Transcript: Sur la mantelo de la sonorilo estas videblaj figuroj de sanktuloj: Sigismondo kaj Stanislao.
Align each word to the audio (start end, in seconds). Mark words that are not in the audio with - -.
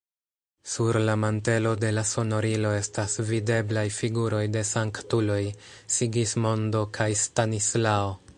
Sur 0.75 0.97
la 1.09 1.13
mantelo 1.23 1.73
de 1.83 1.91
la 1.97 2.03
sonorilo 2.11 2.71
estas 2.77 3.19
videblaj 3.27 3.85
figuroj 3.99 4.41
de 4.57 4.65
sanktuloj: 4.71 5.39
Sigismondo 5.99 6.83
kaj 6.99 7.11
Stanislao. 7.27 8.15